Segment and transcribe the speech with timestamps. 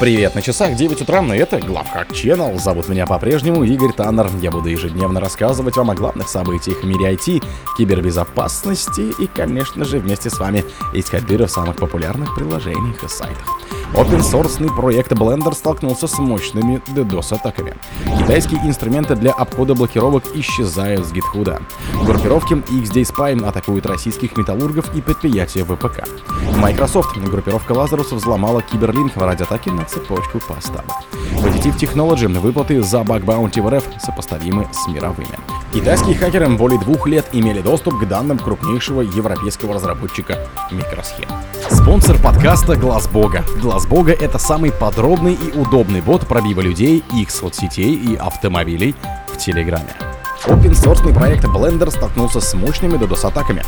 [0.00, 2.58] Привет, на часах 9 утра, и это Главхак Channel.
[2.58, 4.28] Зовут меня по-прежнему Игорь Таннер.
[4.42, 7.44] Я буду ежедневно рассказывать вам о главных событиях в мире IT,
[7.78, 13.46] кибербезопасности и, конечно же, вместе с вами искать дыры в самых популярных приложениях и сайтах.
[13.94, 17.76] Open-source проект Blender столкнулся с мощными DDoS-атаками.
[18.18, 21.62] Китайские инструменты для обхода блокировок исчезают с GitHub.
[22.04, 26.08] Группировки XD Spy атакуют российских металлургов и предприятия ВПК.
[26.56, 30.90] Microsoft, группировка Lazarus взломала Киберлинк ради атаки на цепочку поставок.
[31.36, 35.38] Positive Technology выплаты за баг баунти в РФ сопоставимы с мировыми.
[35.72, 40.38] Китайские хакеры более двух лет имели доступ к данным крупнейшего европейского разработчика
[40.70, 41.28] Microscheme.
[41.70, 43.44] Спонсор подкаста Глаз Бога.
[43.60, 48.94] Глаз Бога это самый подробный и удобный бот пробива людей, их соцсетей и автомобилей
[49.28, 49.88] в Телеграме.
[50.46, 53.62] Open-source проект Blender столкнулся с мощными DDoS-атаками.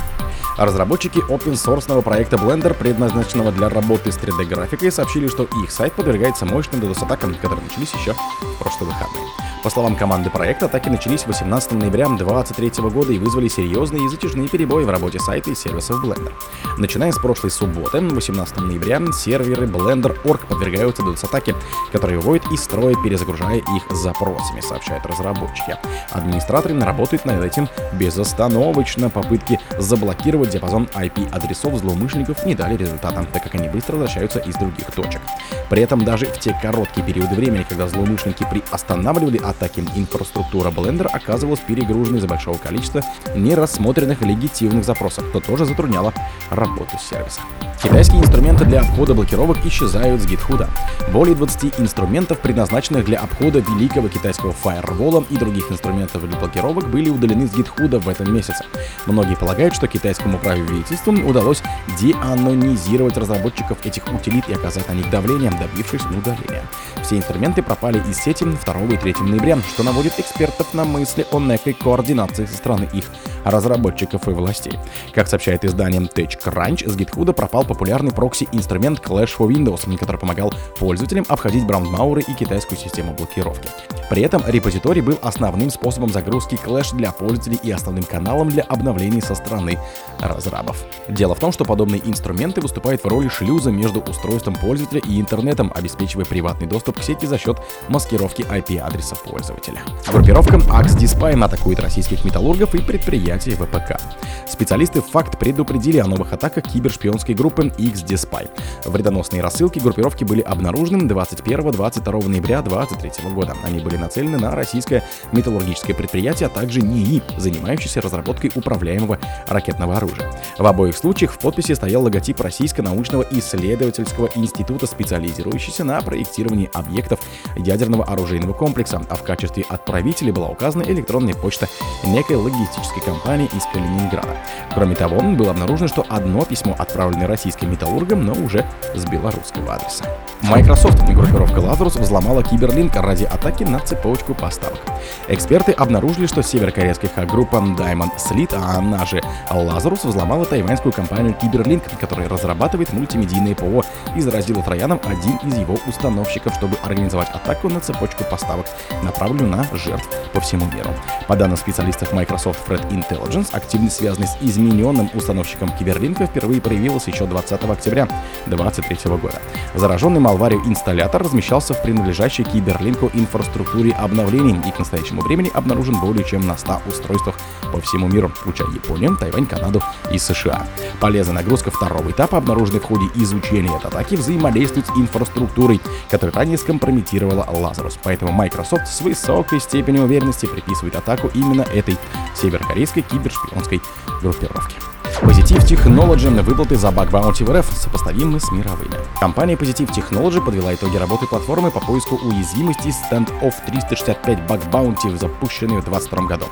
[0.58, 6.80] Разработчики open-source проекта Blender, предназначенного для работы с 3D-графикой, сообщили, что их сайт подвергается мощным
[6.80, 9.45] DDoS-атакам, которые начались еще в прошлые выходные.
[9.66, 14.48] По словам команды проекта, атаки начались 18 ноября 2023 года и вызвали серьезные и затяжные
[14.48, 16.32] перебои в работе сайта и сервисов Blender.
[16.78, 21.56] Начиная с прошлой субботы, 18 ноября, серверы Blender.org подвергаются DDoS-атаке,
[21.90, 25.76] которые выводят из строя, перезагружая их запросами, сообщают разработчики.
[26.12, 29.10] Администраторы работают над этим безостановочно.
[29.10, 34.92] Попытки заблокировать диапазон IP-адресов злоумышленников не дали результата, так как они быстро возвращаются из других
[34.92, 35.22] точек.
[35.68, 41.60] При этом даже в те короткие периоды времени, когда злоумышленники приостанавливали атаки, инфраструктура Blender оказывалась
[41.60, 43.02] перегруженной из-за большого количества
[43.34, 46.12] нерассмотренных легитимных запросов, что тоже затрудняло
[46.50, 47.40] работу сервиса.
[47.82, 50.66] Китайские инструменты для обхода блокировок исчезают с GitHub.
[51.12, 57.10] Более 20 инструментов, предназначенных для обхода великого китайского фаервола и других инструментов для блокировок, были
[57.10, 58.64] удалены с GitHub в этом месяце.
[59.04, 61.62] Многие полагают, что китайскому правительству удалось
[62.00, 66.64] деанонизировать разработчиков этих утилит и оказать на них давление, добившись удаления.
[67.02, 71.38] Все инструменты пропали из сети 2 и 3 ноября, что наводит экспертов на мысли о
[71.38, 73.04] некой координации со стороны их
[73.44, 74.76] разработчиков и властей.
[75.14, 81.24] Как сообщает издание TechCrunch, с GitHub пропал популярный прокси-инструмент Clash for Windows, который помогал пользователям
[81.28, 83.68] обходить браунмауры и китайскую систему блокировки.
[84.10, 89.20] При этом репозиторий был основным способом загрузки Clash для пользователей и основным каналом для обновлений
[89.20, 89.78] со стороны
[90.18, 90.82] разрабов.
[91.08, 95.72] Дело в том, что подобные инструменты выступают в роли шлюза между устройством пользователя и интернетом,
[95.72, 99.80] обеспечивая приватный доступ к сети за счет маскировки IP-адреса пользователя.
[100.06, 104.00] Группировка Axe атакует российских металлургов и предприятий ВПК.
[104.48, 108.48] Специалисты факт предупредили о новых атаках кибершпионской группы XDespy.
[108.84, 113.54] Вредоносные рассылки группировки были обнаружены 21-22 ноября 2023 года.
[113.64, 120.32] Они были нацелены на российское металлургическое предприятие, а также НИИ, занимающееся разработкой управляемого ракетного оружия.
[120.58, 127.20] В обоих случаях в подписи стоял логотип Российско-научного исследовательского института, специализирующийся на проектировании объектов
[127.56, 131.68] ядерного оружейного комплекса, в качестве отправителя была указана электронная почта
[132.04, 134.36] некой логистической компании из Калининграда.
[134.74, 140.04] Кроме того, было обнаружено, что одно письмо отправлено российским металлургам, но уже с белорусского адреса.
[140.48, 144.78] Microsoft, группировка Lazarus, взломала Киберлинк ради атаки на цепочку поставок.
[145.26, 149.20] Эксперты обнаружили, что северокорейская хак-группа Diamond Slit, а она же
[149.50, 155.78] Lazarus, взломала тайваньскую компанию Киберлинк, которая разрабатывает мультимедийное ПО, и заразила трояном один из его
[155.88, 158.66] установщиков, чтобы организовать атаку на цепочку поставок,
[159.02, 160.90] направленную на жертв по всему миру.
[161.26, 167.26] По данным специалистов Microsoft Threat Intelligence, активность, связанная с измененным установщиком Киберлинка, впервые проявилась еще
[167.26, 168.06] 20 октября
[168.46, 169.40] 2023 года.
[169.74, 176.24] Зараженный Malware инсталлятор размещался в принадлежащей Киберлинку инфраструктуре обновлений и к настоящему времени обнаружен более
[176.24, 177.36] чем на 100 устройствах
[177.72, 179.82] по всему миру, включая Японию, Тайвань, Канаду
[180.12, 180.66] и США.
[181.00, 185.80] Полезная нагрузка второго этапа, обнаруженная в ходе изучения этой атаки, взаимодействует с инфраструктурой,
[186.10, 187.98] которая ранее скомпрометировала Lazarus.
[188.02, 191.96] Поэтому Microsoft с высокой степенью уверенности приписывает атаку именно этой
[192.34, 193.80] северокорейской кибершпионской
[194.20, 194.76] группировке.
[195.22, 198.96] Positive Technology выплаты за баг баунти в РФ сопоставимы с мировыми.
[199.18, 205.80] Компания Positive Technology подвела итоги работы платформы по поиску уязвимостей Standoff 365 баг баунти, запущенной
[205.80, 206.44] в 2022 году.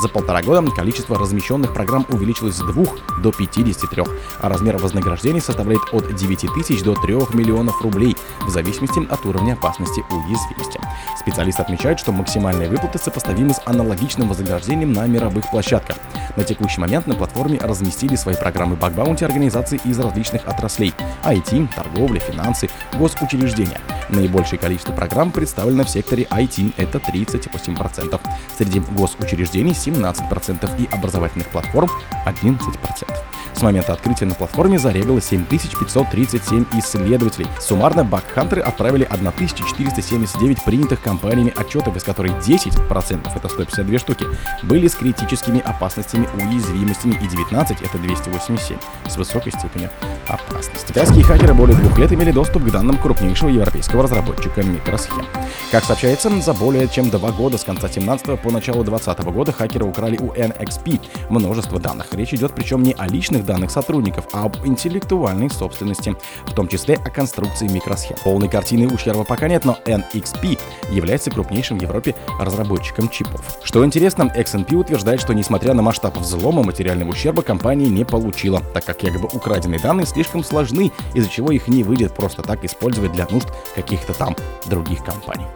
[0.00, 2.84] За полтора года количество размещенных программ увеличилось с 2
[3.22, 4.04] до 53,
[4.40, 9.52] а размер вознаграждений составляет от 9 тысяч до 3 миллионов рублей, в зависимости от уровня
[9.52, 10.80] опасности уязвимости.
[11.18, 15.96] Специалисты отмечают, что максимальные выплаты сопоставимы с аналогичным вознаграждением на мировых площадках.
[16.34, 20.94] На текущий момент на платформе разместили свои программы баг-баунти организации из различных отраслей–
[21.24, 23.80] IT, торговля, финансы, госучреждения.
[24.12, 28.20] Наибольшее количество программ представлено в секторе IT– это 38%,
[28.58, 31.88] среди госучреждений– 17% и образовательных платформ–
[32.26, 33.29] 11%.
[33.54, 37.46] С момента открытия на платформе зарегалось 7537 исследователей.
[37.60, 44.26] Суммарно бакхантеры отправили 1479 принятых компаниями отчетов, из которых 10%, это 152 штуки,
[44.62, 48.76] были с критическими опасностями, уязвимостями и 19, это 287,
[49.08, 49.90] с высокой степенью
[50.26, 50.86] опасности.
[50.88, 55.26] Китайские хакеры более двух лет имели доступ к данным крупнейшего европейского разработчика микросхем.
[55.70, 59.84] Как сообщается, за более чем два года с конца 17 по начало 20 года хакеры
[59.84, 62.06] украли у NXP множество данных.
[62.12, 66.14] Речь идет причем не о личных данных сотрудников, а об интеллектуальной собственности,
[66.46, 68.14] в том числе о конструкции микросхем.
[68.22, 70.56] Полной картины ущерба пока нет, но NXP
[70.92, 73.40] является крупнейшим в Европе разработчиком чипов.
[73.64, 78.84] Что интересно, XNP утверждает, что несмотря на масштаб взлома, материального ущерба компания не получила, так
[78.84, 83.26] как якобы украденные данные слишком сложны, из-за чего их не выйдет просто так использовать для
[83.30, 84.36] нужд каких-то там
[84.66, 85.46] других компаний.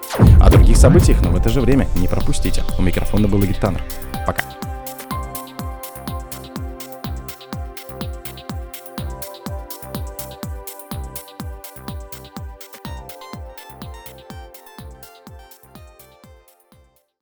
[0.41, 2.64] О других событиях, но в это же время не пропустите.
[2.76, 3.82] У микрофона был Игорь Таннер.
[4.26, 4.53] Пока.